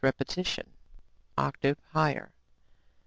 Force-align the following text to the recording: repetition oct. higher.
repetition 0.03 0.65
oct. 1.37 1.75
higher. 1.93 2.33